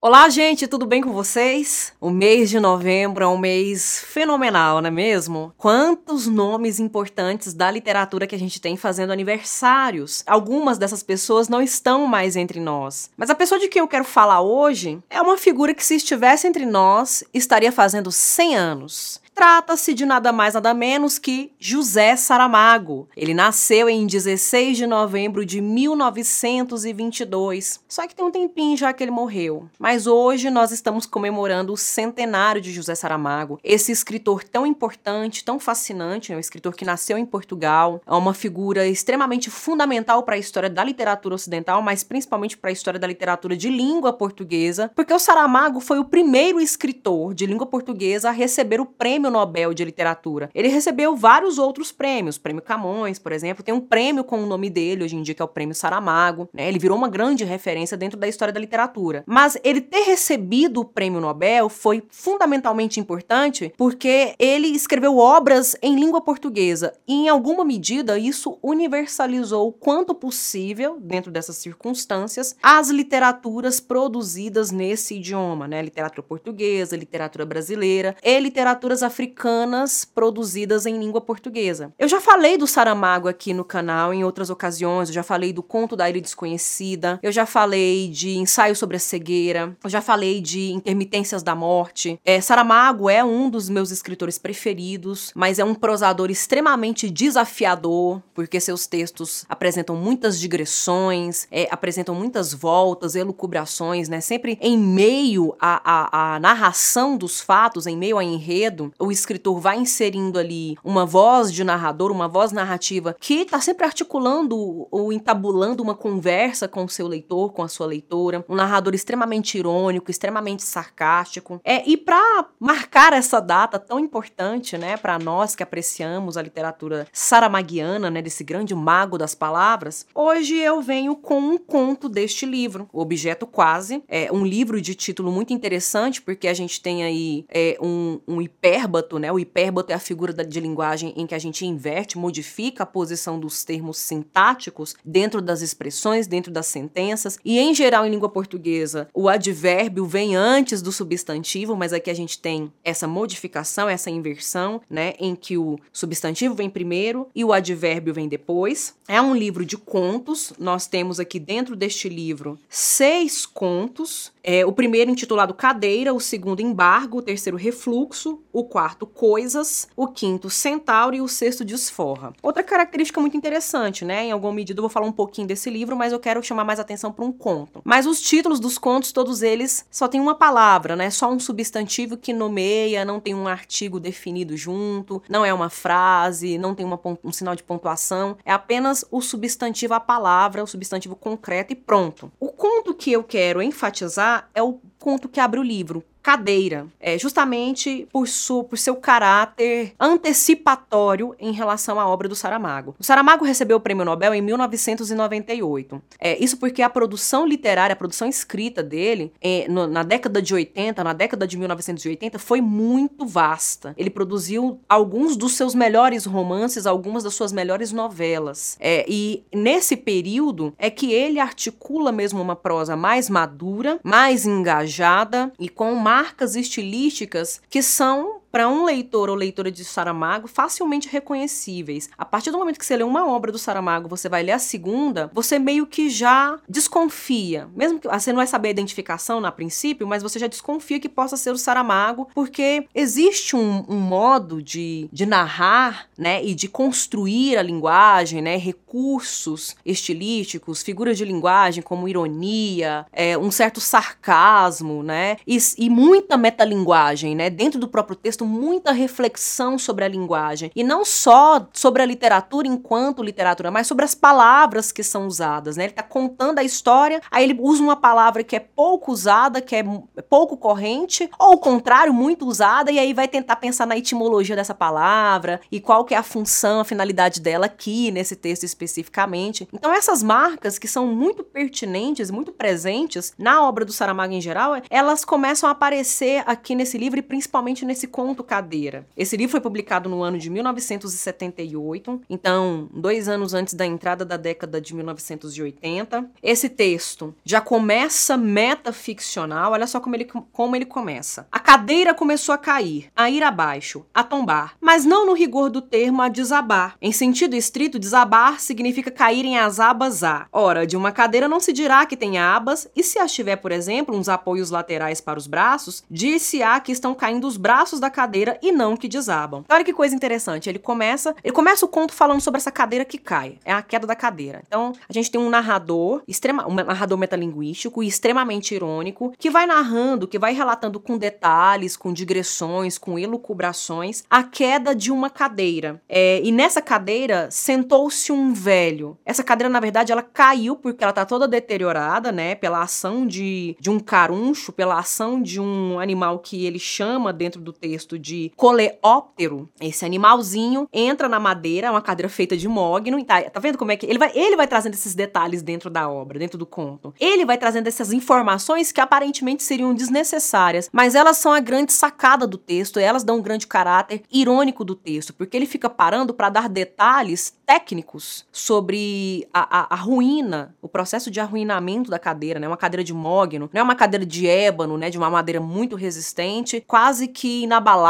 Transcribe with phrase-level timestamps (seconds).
[0.00, 1.92] Olá, gente, tudo bem com vocês?
[2.00, 5.52] O mês de novembro é um mês fenomenal, não é mesmo?
[5.56, 10.22] Quantos nomes importantes da literatura que a gente tem fazendo aniversários.
[10.26, 13.10] Algumas dessas pessoas não estão mais entre nós.
[13.16, 16.46] Mas a pessoa de quem eu quero falar hoje é uma figura que, se estivesse
[16.46, 19.22] entre nós, estaria fazendo 100 anos.
[19.34, 23.08] Trata-se de nada mais nada menos que José Saramago.
[23.16, 27.80] Ele nasceu em 16 de novembro de 1922.
[27.88, 29.68] Só que tem um tempinho já que ele morreu.
[29.78, 33.58] Mas hoje nós estamos comemorando o centenário de José Saramago.
[33.64, 38.34] Esse escritor tão importante, tão fascinante, é um escritor que nasceu em Portugal, é uma
[38.34, 43.06] figura extremamente fundamental para a história da literatura ocidental, mas principalmente para a história da
[43.06, 48.32] literatura de língua portuguesa, porque o Saramago foi o primeiro escritor de língua portuguesa a
[48.32, 50.50] receber o prêmio Prêmio Nobel de Literatura.
[50.52, 54.68] Ele recebeu vários outros prêmios, Prêmio Camões, por exemplo, tem um prêmio com o nome
[54.68, 56.66] dele hoje em dia que é o Prêmio Saramago, né?
[56.66, 59.22] Ele virou uma grande referência dentro da história da literatura.
[59.24, 65.94] Mas ele ter recebido o Prêmio Nobel foi fundamentalmente importante porque ele escreveu obras em
[65.94, 72.90] língua portuguesa e em alguma medida isso universalizou o quanto possível dentro dessas circunstâncias as
[72.90, 75.80] literaturas produzidas nesse idioma, né?
[75.80, 81.92] Literatura portuguesa, literatura brasileira e literaturas africanas produzidas em língua portuguesa.
[81.98, 85.62] Eu já falei do Saramago aqui no canal em outras ocasiões, eu já falei do
[85.62, 90.40] Conto da Ilha Desconhecida, eu já falei de Ensaio sobre a Cegueira, eu já falei
[90.40, 92.18] de Intermitências da Morte.
[92.24, 98.58] É, Saramago é um dos meus escritores preferidos, mas é um prosador extremamente desafiador, porque
[98.60, 104.20] seus textos apresentam muitas digressões, é, apresentam muitas voltas, elucubrações, né?
[104.20, 109.58] Sempre em meio à, à, à narração dos fatos, em meio a enredo, o escritor
[109.58, 115.12] vai inserindo ali uma voz de narrador, uma voz narrativa que está sempre articulando ou
[115.12, 120.10] entabulando uma conversa com o seu leitor, com a sua leitora, um narrador extremamente irônico,
[120.10, 121.60] extremamente sarcástico.
[121.64, 127.06] É, e para marcar essa data tão importante, né, para nós que apreciamos a literatura
[127.12, 132.88] saramaguiana, né, desse grande mago das palavras, hoje eu venho com um conto deste livro,
[132.92, 137.44] O Objeto Quase, é um livro de título muito interessante porque a gente tem aí
[137.48, 139.32] é, um, um hiper hipérbato, né?
[139.32, 143.40] O hipérbato é a figura de linguagem em que a gente inverte, modifica a posição
[143.40, 147.38] dos termos sintáticos dentro das expressões, dentro das sentenças.
[147.44, 152.14] E em geral, em língua portuguesa, o advérbio vem antes do substantivo, mas aqui a
[152.14, 155.14] gente tem essa modificação, essa inversão, né?
[155.18, 158.94] Em que o substantivo vem primeiro e o advérbio vem depois.
[159.08, 160.52] É um livro de contos.
[160.58, 164.31] Nós temos aqui dentro deste livro seis contos.
[164.44, 170.08] É, o primeiro intitulado Cadeira, o segundo Embargo, o terceiro Refluxo, o quarto coisas, o
[170.08, 172.32] quinto centauro e o sexto desforra.
[172.42, 174.24] Outra característica muito interessante, né?
[174.24, 176.80] Em alguma medida eu vou falar um pouquinho desse livro, mas eu quero chamar mais
[176.80, 177.80] atenção para um conto.
[177.84, 181.08] Mas os títulos dos contos, todos eles, só tem uma palavra, né?
[181.10, 186.58] Só um substantivo que nomeia, não tem um artigo definido junto, não é uma frase,
[186.58, 191.14] não tem uma, um sinal de pontuação, é apenas o substantivo, a palavra, o substantivo
[191.14, 192.32] concreto e pronto.
[192.40, 197.18] O conto que eu quero enfatizar é o conto que abre o livro, cadeira, é,
[197.18, 202.94] justamente por, su, por seu caráter antecipatório em relação à obra do Saramago.
[202.98, 206.00] O Saramago recebeu o prêmio Nobel em 1998.
[206.20, 210.54] É, isso porque a produção literária, a produção escrita dele, é, no, na década de
[210.54, 213.92] 80, na década de 1980, foi muito vasta.
[213.96, 218.76] Ele produziu alguns dos seus melhores romances, algumas das suas melhores novelas.
[218.78, 225.52] É, e nesse período é que ele articula mesmo uma prosa mais madura, mais engajada
[225.58, 231.08] e com mais marcas estilísticas que são para um leitor ou leitora de Saramago facilmente
[231.08, 232.10] reconhecíveis.
[232.18, 234.58] A partir do momento que você lê uma obra do Saramago, você vai ler a
[234.58, 237.66] segunda, você meio que já desconfia.
[237.74, 241.08] Mesmo que você não vai saber a identificação na princípio, mas você já desconfia que
[241.08, 246.68] possa ser o Saramago, porque existe um, um modo de, de narrar, né, e de
[246.68, 255.02] construir a linguagem, né, recursos estilísticos, figuras de linguagem como ironia, é, um certo sarcasmo,
[255.02, 260.08] né, e, e muita metalinguagem, né, dentro do próprio texto texto muita reflexão sobre a
[260.08, 260.70] linguagem.
[260.74, 265.76] E não só sobre a literatura enquanto literatura, mas sobre as palavras que são usadas.
[265.76, 265.84] Né?
[265.84, 269.76] Ele está contando a história, aí ele usa uma palavra que é pouco usada, que
[269.76, 269.84] é
[270.28, 274.74] pouco corrente, ou o contrário, muito usada, e aí vai tentar pensar na etimologia dessa
[274.74, 279.68] palavra e qual que é a função, a finalidade dela aqui nesse texto especificamente.
[279.72, 284.74] Então essas marcas que são muito pertinentes, muito presentes na obra do Saramago em geral,
[284.90, 289.06] elas começam a aparecer aqui nesse livro e principalmente nesse conto conto Cadeira.
[289.14, 294.38] Esse livro foi publicado no ano de 1978, então dois anos antes da entrada da
[294.38, 296.30] década de 1980.
[296.42, 301.46] Esse texto já começa metaficcional, olha só como ele, como ele começa.
[301.52, 305.82] A cadeira começou a cair, a ir abaixo, a tombar, mas não no rigor do
[305.82, 306.96] termo a desabar.
[307.02, 310.46] Em sentido estrito, desabar significa cair em as abas a.
[310.50, 313.72] Ora, de uma cadeira não se dirá que tem abas, e se as tiver, por
[313.72, 318.21] exemplo, uns apoios laterais para os braços, disse-á que estão caindo os braços da cadeira
[318.62, 319.64] e não que desabam.
[319.68, 323.18] Olha que coisa interessante, ele começa, ele começa o conto falando sobre essa cadeira que
[323.18, 324.62] cai, é a queda da cadeira.
[324.66, 329.66] Então, a gente tem um narrador, extrema, um narrador metalinguístico e extremamente irônico, que vai
[329.66, 336.00] narrando, que vai relatando com detalhes, com digressões, com elucubrações, a queda de uma cadeira.
[336.08, 339.16] É, e nessa cadeira sentou-se um velho.
[339.24, 342.54] Essa cadeira, na verdade, ela caiu porque ela tá toda deteriorada, né?
[342.54, 347.60] Pela ação de, de um caruncho, pela ação de um animal que ele chama dentro
[347.60, 349.68] do texto de coleóptero.
[349.80, 353.22] Esse animalzinho entra na madeira, é uma cadeira feita de mogno.
[353.24, 356.08] Tá, tá vendo como é que ele vai, ele vai trazendo esses detalhes dentro da
[356.08, 357.14] obra, dentro do conto.
[357.18, 362.46] Ele vai trazendo essas informações que aparentemente seriam desnecessárias, mas elas são a grande sacada
[362.46, 366.48] do texto, elas dão um grande caráter irônico do texto, porque ele fica parando para
[366.48, 372.68] dar detalhes técnicos sobre a, a, a, ruína, o processo de arruinamento da cadeira, né?
[372.68, 375.08] Uma cadeira de mogno, não é uma cadeira de ébano, né?
[375.08, 378.01] De uma madeira muito resistente, quase que inabalável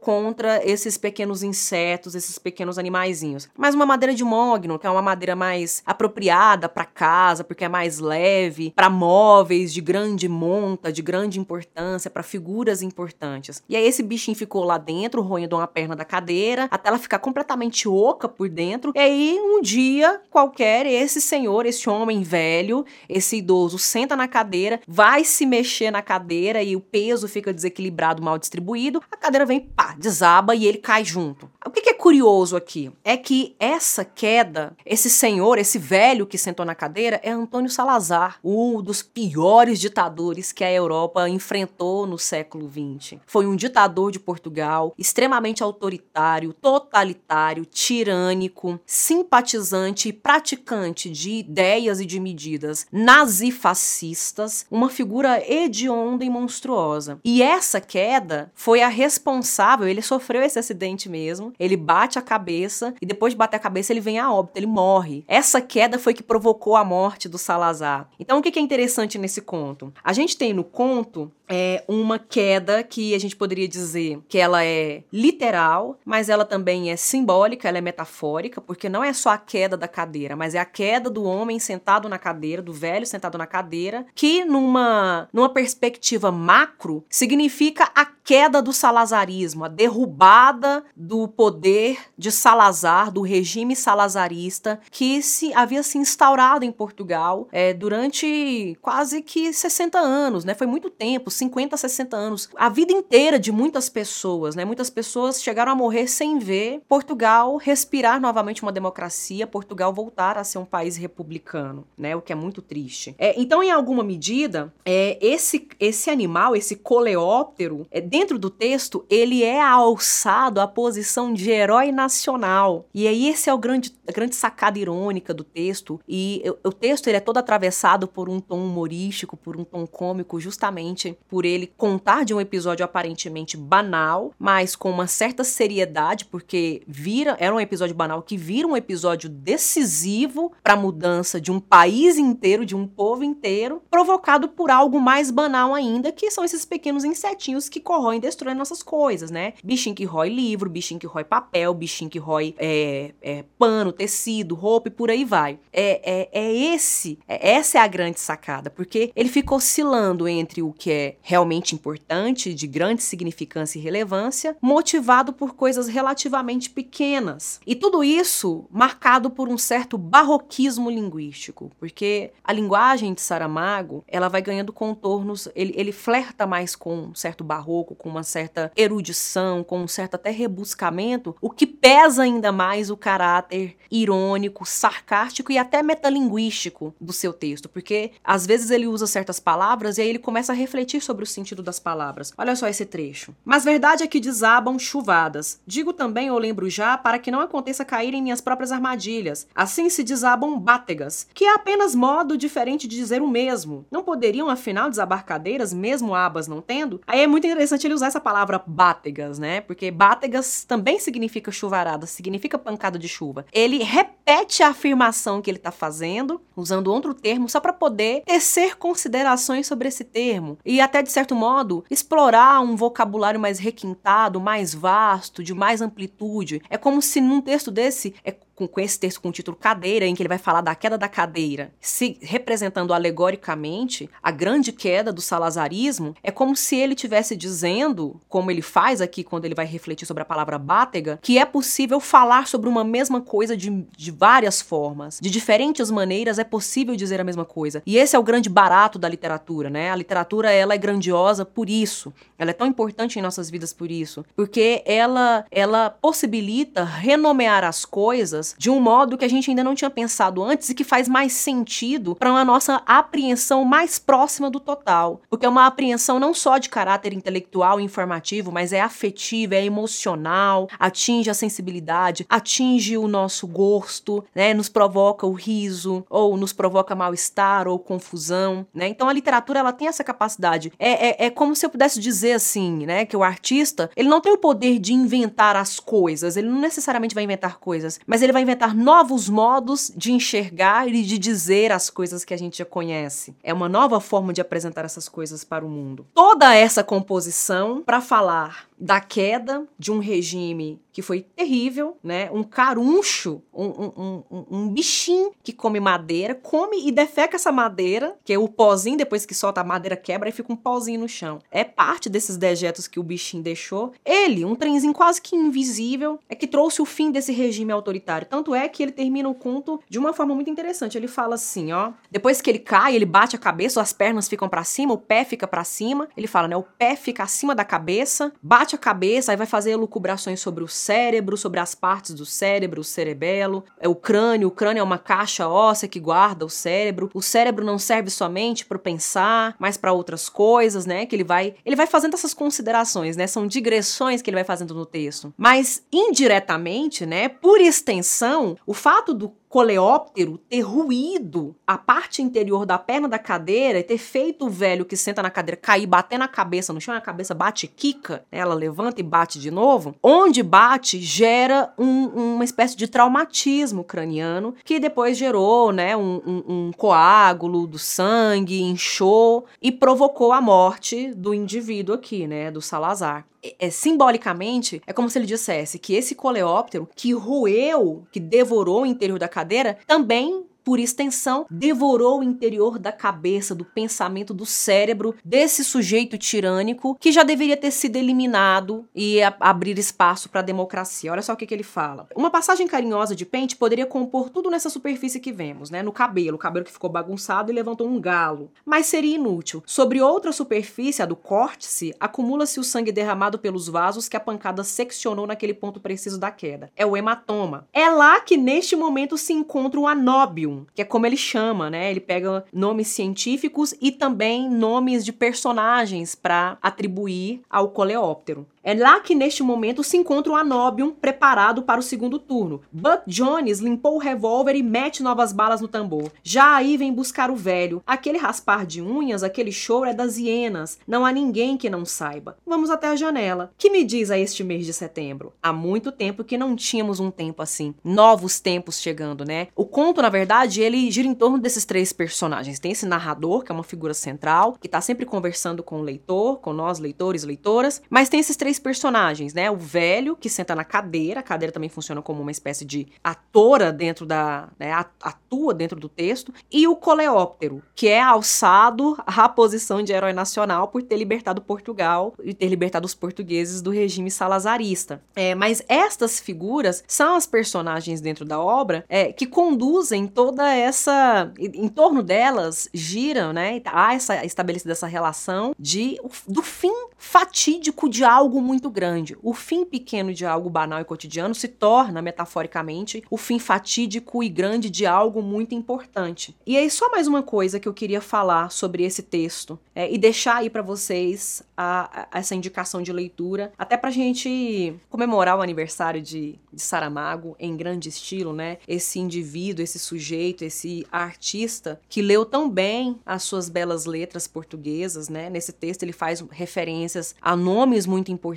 [0.00, 3.48] contra esses pequenos insetos, esses pequenos animaizinhos.
[3.56, 7.68] Mas uma madeira de mogno, que é uma madeira mais apropriada para casa, porque é
[7.68, 13.62] mais leve, para móveis de grande monta, de grande importância, para figuras importantes.
[13.68, 17.18] E aí esse bichinho ficou lá dentro, roendo uma perna da cadeira, até ela ficar
[17.18, 18.92] completamente oca por dentro.
[18.94, 24.80] E aí um dia qualquer esse senhor, esse homem velho, esse idoso senta na cadeira,
[24.86, 29.02] vai se mexer na cadeira e o peso fica desequilibrado, mal distribuído.
[29.14, 31.48] A cadeira vem, pá, desaba e ele cai junto.
[31.64, 36.66] O que é curioso aqui é que essa queda, esse senhor, esse velho que sentou
[36.66, 42.70] na cadeira, é Antônio Salazar, um dos piores ditadores que a Europa enfrentou no século
[42.70, 43.18] XX.
[43.24, 52.04] Foi um ditador de Portugal, extremamente autoritário, totalitário, tirânico, simpatizante e praticante de ideias e
[52.04, 57.18] de medidas nazifascistas, uma figura hedionda e monstruosa.
[57.24, 62.92] E essa queda foi a responsável, ele sofreu esse acidente mesmo, ele bate a cabeça
[63.00, 65.24] e depois de bater a cabeça ele vem a óbito, ele morre.
[65.28, 68.08] Essa queda foi que provocou a morte do Salazar.
[68.18, 69.94] Então o que é interessante nesse conto?
[70.02, 74.64] A gente tem no conto é uma queda que a gente poderia dizer que ela
[74.64, 79.38] é literal, mas ela também é simbólica, ela é metafórica, porque não é só a
[79.38, 83.38] queda da cadeira, mas é a queda do homem sentado na cadeira, do velho sentado
[83.38, 91.28] na cadeira, que numa, numa perspectiva macro significa a queda do salazarismo, a derrubada do
[91.28, 98.76] poder de Salazar, do regime salazarista que se havia se instaurado em Portugal é, durante
[98.80, 100.54] quase que 60 anos, né?
[100.54, 104.64] Foi muito tempo, 50, 60 anos, a vida inteira de muitas pessoas, né?
[104.64, 110.44] Muitas pessoas chegaram a morrer sem ver Portugal respirar novamente uma democracia, Portugal voltar a
[110.44, 112.14] ser um país republicano, né?
[112.16, 113.14] O que é muito triste.
[113.18, 119.04] É, então, em alguma medida, é, esse, esse animal, esse coleóptero, é, dentro do texto,
[119.10, 122.86] ele é alçado à posição de herói nacional.
[122.94, 126.00] E aí esse é o grande, a grande sacada irônica do texto.
[126.08, 129.86] E o, o texto ele é todo atravessado por um tom humorístico, por um tom
[129.86, 136.24] cômico, justamente por ele contar de um episódio aparentemente banal, mas com uma certa seriedade,
[136.24, 141.50] porque vira era um episódio banal que vira um episódio decisivo para a mudança de
[141.50, 146.44] um país inteiro, de um povo inteiro, provocado por algo mais banal ainda, que são
[146.44, 149.54] esses pequenos insetinhos que corroem e destroem nossas coisas, né?
[149.62, 154.54] Bichinho que rói livro, bichinho que rói papel, bichinho que rói é, é, pano, tecido,
[154.54, 155.58] roupa e por aí vai.
[155.72, 160.62] É, é, é esse, é, essa é a grande sacada, porque ele fica oscilando entre
[160.62, 167.60] o que é realmente importante, de grande significância e relevância, motivado por coisas relativamente pequenas.
[167.66, 174.28] E tudo isso marcado por um certo barroquismo linguístico, porque a linguagem de Saramago, ela
[174.28, 179.64] vai ganhando contornos, ele, ele flerta mais com um certo barroco, com uma certa erudição,
[179.64, 185.56] com um certo até rebuscamento, o que pesa ainda mais o caráter irônico, sarcástico e
[185.56, 190.18] até metalinguístico do seu texto, porque às vezes ele usa certas palavras e aí ele
[190.18, 192.32] começa a refletir sobre sobre o sentido das palavras.
[192.36, 193.34] Olha só esse trecho.
[193.44, 195.60] Mas verdade é que desabam chuvadas.
[195.64, 199.46] Digo também, ou lembro já, para que não aconteça cair em minhas próprias armadilhas.
[199.54, 203.86] Assim se desabam bátegas, que é apenas modo diferente de dizer o mesmo.
[203.90, 207.00] Não poderiam, afinal, desabar cadeiras, mesmo abas não tendo?
[207.06, 209.60] Aí é muito interessante ele usar essa palavra bátegas, né?
[209.60, 213.46] Porque bátegas também significa chuvarada, significa pancada de chuva.
[213.52, 218.76] Ele repete a afirmação que ele está fazendo, usando outro termo, só para poder tecer
[218.76, 224.74] considerações sobre esse termo e até de certo modo explorar um vocabulário mais requintado, mais
[224.74, 226.62] vasto, de mais amplitude.
[226.68, 230.06] É como se num texto desse é com, com, esse texto com o título Cadeira,
[230.06, 235.12] em que ele vai falar da queda da cadeira, se representando alegoricamente a grande queda
[235.12, 239.66] do salazarismo, é como se ele tivesse dizendo, como ele faz aqui quando ele vai
[239.66, 244.10] refletir sobre a palavra bátega, que é possível falar sobre uma mesma coisa de, de
[244.10, 247.82] várias formas, de diferentes maneiras é possível dizer a mesma coisa.
[247.86, 249.90] E esse é o grande barato da literatura, né?
[249.90, 253.90] A literatura ela é grandiosa por isso, ela é tão importante em nossas vidas por
[253.90, 259.64] isso, porque ela ela possibilita renomear as coisas de um modo que a gente ainda
[259.64, 264.50] não tinha pensado antes e que faz mais sentido para uma nossa apreensão mais próxima
[264.50, 265.22] do total.
[265.30, 269.64] Porque é uma apreensão não só de caráter intelectual e informativo, mas é afetiva, é
[269.64, 274.52] emocional, atinge a sensibilidade, atinge o nosso gosto, né?
[274.52, 278.88] Nos provoca o riso, ou nos provoca mal-estar ou confusão, né?
[278.88, 280.72] Então a literatura ela tem essa capacidade.
[280.78, 283.04] É, é, é como se eu pudesse dizer assim, né?
[283.04, 287.14] Que o artista ele não tem o poder de inventar as coisas, ele não necessariamente
[287.14, 291.88] vai inventar coisas, mas ele vai inventar novos modos de enxergar e de dizer as
[291.88, 293.34] coisas que a gente já conhece.
[293.42, 296.06] É uma nova forma de apresentar essas coisas para o mundo.
[296.12, 302.30] Toda essa composição para falar da queda de um regime que foi terrível, né?
[302.32, 308.16] Um caruncho, um, um, um, um, bichinho que come madeira, come e defeca essa madeira,
[308.24, 311.08] que é o pozinho, depois que solta a madeira quebra e fica um pozinho no
[311.08, 311.40] chão.
[311.50, 313.92] É parte desses dejetos que o bichinho deixou.
[314.04, 318.28] Ele, um trenzinho quase que invisível, é que trouxe o fim desse regime autoritário.
[318.28, 320.96] Tanto é que ele termina o conto de uma forma muito interessante.
[320.96, 324.48] Ele fala assim, ó, depois que ele cai, ele bate a cabeça, as pernas ficam
[324.48, 326.08] para cima, o pé fica para cima.
[326.16, 329.74] Ele fala, né, o pé fica acima da cabeça, bate a cabeça, aí vai fazer
[329.74, 334.50] lucubrações sobre o cérebro, sobre as partes do cérebro, o cerebelo, é o crânio, o
[334.50, 337.10] crânio é uma caixa óssea que guarda o cérebro.
[337.14, 341.06] O cérebro não serve somente para pensar, mas para outras coisas, né?
[341.06, 343.26] Que ele vai, ele vai fazendo essas considerações, né?
[343.26, 345.32] São digressões que ele vai fazendo no texto.
[345.36, 352.76] Mas indiretamente, né, por extensão, o fato do coleóptero ter ruído a parte interior da
[352.76, 356.26] perna da cadeira e ter feito o velho que senta na cadeira cair, bater na
[356.26, 358.40] cabeça no chão, a cabeça bate quica, né?
[358.40, 359.94] ela levanta e bate de novo.
[360.02, 366.44] Onde bate gera um, uma espécie de traumatismo craniano que depois gerou né, um, um,
[366.48, 373.24] um coágulo do sangue, inchou e provocou a morte do indivíduo aqui, né, do Salazar
[373.58, 378.86] é, simbolicamente, é como se ele dissesse que esse coleóptero que roeu, que devorou o
[378.86, 385.14] interior da cadeira, também por extensão, devorou o interior da cabeça, do pensamento, do cérebro
[385.22, 391.12] desse sujeito tirânico que já deveria ter sido eliminado e abrir espaço para a democracia.
[391.12, 392.08] Olha só o que, que, ele fala.
[392.16, 395.82] Uma passagem carinhosa de pente poderia compor tudo nessa superfície que vemos, né?
[395.82, 398.50] No cabelo, o cabelo que ficou bagunçado e levantou um galo.
[398.64, 399.62] Mas seria inútil.
[399.66, 404.64] Sobre outra superfície, a do córtice, acumula-se o sangue derramado pelos vasos que a pancada
[404.64, 406.70] seccionou naquele ponto preciso da queda.
[406.74, 407.68] É o hematoma.
[407.72, 411.90] É lá que neste momento se encontra o anóbio que é como ele chama, né?
[411.90, 418.46] Ele pega nomes científicos e também nomes de personagens para atribuir ao coleóptero.
[418.66, 422.62] É lá que neste momento se encontra o Anobium preparado para o segundo turno.
[422.72, 426.10] Buck Jones limpou o revólver e mete novas balas no tambor.
[426.22, 427.82] Já aí vem buscar o velho.
[427.86, 430.78] Aquele raspar de unhas, aquele choro é das hienas.
[430.86, 432.38] Não há ninguém que não saiba.
[432.46, 433.52] Vamos até a janela.
[433.58, 435.34] Que me diz a este mês de setembro?
[435.42, 437.74] Há muito tempo que não tínhamos um tempo assim.
[437.84, 439.48] Novos tempos chegando, né?
[439.54, 442.58] O conto, na verdade, ele gira em torno desses três personagens.
[442.58, 446.38] Tem esse narrador, que é uma figura central, que tá sempre conversando com o leitor,
[446.38, 449.50] com nós, leitores, leitoras, mas tem esses três três personagens, né?
[449.50, 453.72] O velho, que senta na cadeira, a cadeira também funciona como uma espécie de atora
[453.72, 454.48] dentro da.
[454.58, 460.12] Né, atua dentro do texto, e o coleóptero, que é alçado à posição de herói
[460.12, 465.02] nacional por ter libertado Portugal e ter libertado os portugueses do regime salazarista.
[465.14, 471.32] É, mas estas figuras são as personagens dentro da obra é, que conduzem toda essa.
[471.38, 473.60] Em torno delas giram, né?
[473.64, 479.16] Há essa estabelecida essa relação de do fim fatídico de algo muito grande.
[479.22, 484.28] O fim pequeno de algo banal e cotidiano se torna, metaforicamente, o fim fatídico e
[484.28, 486.36] grande de algo muito importante.
[486.46, 489.96] E aí, só mais uma coisa que eu queria falar sobre esse texto é, e
[489.96, 495.42] deixar aí para vocês a, a, essa indicação de leitura, até pra gente comemorar o
[495.42, 498.58] aniversário de, de Saramago em grande estilo, né?
[498.68, 505.08] Esse indivíduo, esse sujeito, esse artista que leu tão bem as suas belas letras portuguesas,
[505.08, 505.30] né?
[505.30, 508.33] Nesse texto ele faz referências a nomes muito importantes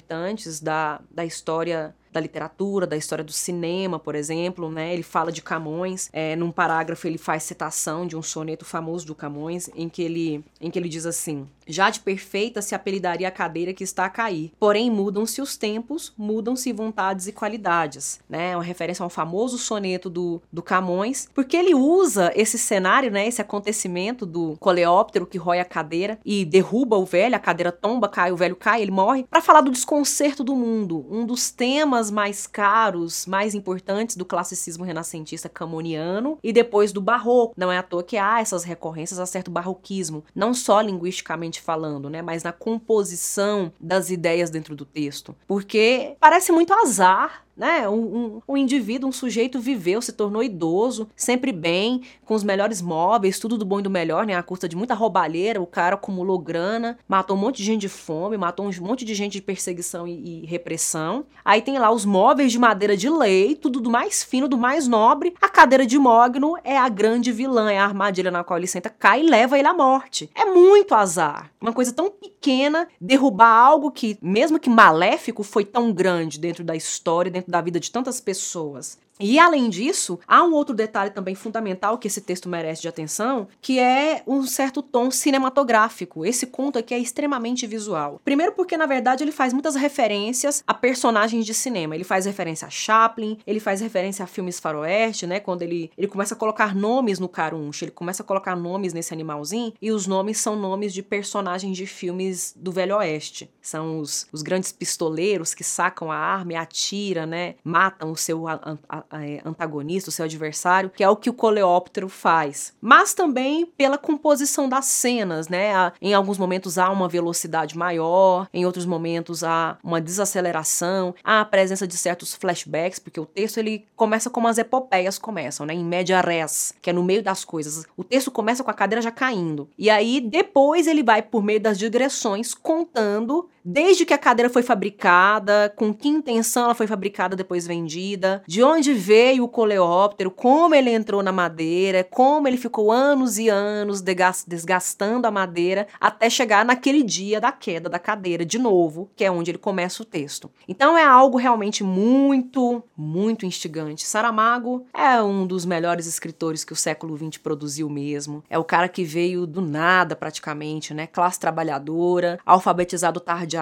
[0.59, 4.93] da, da história da literatura, da história do cinema, por exemplo, né?
[4.93, 9.15] Ele fala de Camões, é, num parágrafo ele faz citação de um soneto famoso do
[9.15, 13.31] Camões, em que ele, em que ele diz assim: Já de perfeita se apelidaria a
[13.31, 18.51] cadeira que está a cair, porém mudam-se os tempos, mudam-se vontades e qualidades, né?
[18.51, 23.11] É uma referência a um famoso soneto do, do Camões, porque ele usa esse cenário,
[23.11, 23.27] né?
[23.27, 28.07] Esse acontecimento do coleóptero que rói a cadeira e derruba o velho, a cadeira tomba,
[28.07, 31.96] cai, o velho cai, ele morre, para falar do desconcerto do mundo, um dos temas
[31.97, 37.55] temas mais caros, mais importantes do classicismo renascentista camoniano e depois do barroco.
[37.57, 42.09] Não é à toa que há essas recorrências a certo barroquismo, não só linguisticamente falando,
[42.09, 45.35] né, mas na composição das ideias dentro do texto.
[45.47, 47.89] Porque parece muito azar né?
[47.89, 52.81] Um, um, um, indivíduo, um sujeito viveu, se tornou idoso, sempre bem, com os melhores
[52.81, 54.35] móveis, tudo do bom e do melhor, né?
[54.35, 57.89] A custa de muita roubalheira, o cara acumulou grana, matou um monte de gente de
[57.89, 61.25] fome, matou um monte de gente de perseguição e, e repressão.
[61.43, 64.87] Aí tem lá os móveis de madeira de lei, tudo do mais fino, do mais
[64.87, 65.33] nobre.
[65.41, 68.89] A cadeira de mogno é a grande vilã, é a armadilha na qual ele senta,
[68.89, 70.29] cai e leva ele à morte.
[70.35, 71.51] É muito azar.
[71.59, 76.75] Uma coisa tão pequena, derrubar algo que, mesmo que maléfico, foi tão grande dentro da
[76.75, 78.97] história, dentro da vida de tantas pessoas.
[79.19, 83.47] E além disso, há um outro detalhe também fundamental que esse texto merece de atenção,
[83.61, 86.25] que é um certo tom cinematográfico.
[86.25, 88.21] Esse conto aqui é extremamente visual.
[88.23, 91.95] Primeiro porque na verdade ele faz muitas referências a personagens de cinema.
[91.95, 96.07] Ele faz referência a Chaplin, ele faz referência a filmes faroeste, né, quando ele ele
[96.07, 100.07] começa a colocar nomes no caruncho, ele começa a colocar nomes nesse animalzinho e os
[100.07, 103.49] nomes são nomes de personagens de filmes do Velho Oeste.
[103.61, 108.47] São os, os grandes pistoleiros que sacam a arma e atiram, né, matam o seu
[108.47, 112.73] a, a, é, antagonista, o seu adversário, que é o que o coleóptero faz.
[112.81, 115.91] Mas também pela composição das cenas, né?
[116.01, 121.45] Em alguns momentos há uma velocidade maior, em outros momentos há uma desaceleração, há a
[121.45, 125.73] presença de certos flashbacks, porque o texto ele começa como as epopeias começam, né?
[125.73, 127.85] Em média res, que é no meio das coisas.
[127.95, 129.69] O texto começa com a cadeira já caindo.
[129.77, 134.63] E aí depois ele vai por meio das digressões contando desde que a cadeira foi
[134.63, 140.73] fabricada, com que intenção ela foi fabricada depois vendida, de onde veio o coleóptero, como
[140.73, 146.63] ele entrou na madeira, como ele ficou anos e anos desgastando a madeira até chegar
[146.63, 150.49] naquele dia da queda da cadeira de novo, que é onde ele começa o texto.
[150.65, 154.07] Então é algo realmente muito, muito instigante.
[154.07, 158.41] Saramago é um dos melhores escritores que o século XX produziu mesmo.
[158.49, 161.05] É o cara que veio do nada praticamente, né?
[161.05, 163.56] Classe trabalhadora, alfabetizado tardiamente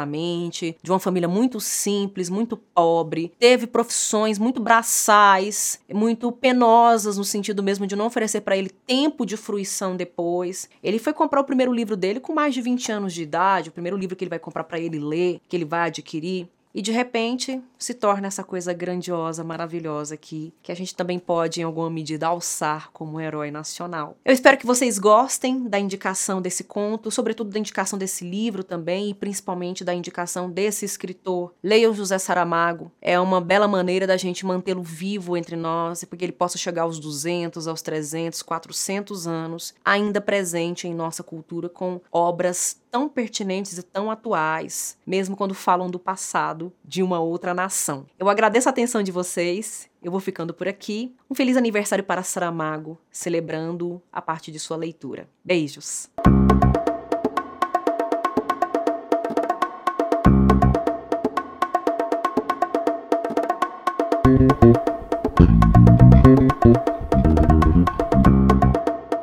[0.81, 7.63] de uma família muito simples, muito pobre, teve profissões muito braçais, muito penosas no sentido
[7.63, 10.69] mesmo de não oferecer para ele tempo de fruição depois.
[10.83, 13.73] Ele foi comprar o primeiro livro dele com mais de 20 anos de idade, o
[13.73, 16.47] primeiro livro que ele vai comprar para ele ler, que ele vai adquirir.
[16.75, 21.61] E de repente se torna essa coisa grandiosa, maravilhosa que, que a gente também pode,
[21.61, 24.17] em alguma medida, alçar como herói nacional.
[24.25, 29.11] Eu espero que vocês gostem da indicação desse conto, sobretudo da indicação desse livro também,
[29.11, 31.53] e principalmente da indicação desse escritor.
[31.63, 32.91] Leiam José Saramago.
[33.01, 36.99] É uma bela maneira da gente mantê-lo vivo entre nós, porque ele possa chegar aos
[36.99, 43.83] 200, aos 300, 400 anos, ainda presente em nossa cultura com obras tão pertinentes e
[43.83, 48.05] tão atuais, mesmo quando falam do passado de uma outra nação.
[48.17, 49.89] Eu agradeço a atenção de vocês.
[50.01, 51.13] Eu vou ficando por aqui.
[51.29, 55.27] Um feliz aniversário para Saramago, celebrando a parte de sua leitura.
[55.43, 56.09] Beijos.